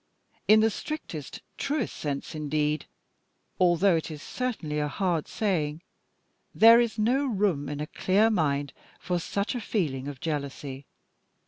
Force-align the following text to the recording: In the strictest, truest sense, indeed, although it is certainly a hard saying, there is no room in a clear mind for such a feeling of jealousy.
In 0.47 0.61
the 0.61 0.71
strictest, 0.71 1.41
truest 1.59 1.95
sense, 1.95 2.33
indeed, 2.33 2.87
although 3.59 3.95
it 3.95 4.09
is 4.09 4.23
certainly 4.23 4.79
a 4.79 4.87
hard 4.87 5.27
saying, 5.27 5.83
there 6.55 6.79
is 6.81 6.97
no 6.97 7.23
room 7.27 7.69
in 7.69 7.79
a 7.79 7.85
clear 7.85 8.31
mind 8.31 8.73
for 8.99 9.19
such 9.19 9.53
a 9.53 9.61
feeling 9.61 10.07
of 10.07 10.19
jealousy. 10.19 10.87